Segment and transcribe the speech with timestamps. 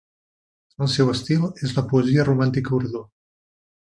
[0.85, 3.03] El seu estil és la poesia romàntica urdú.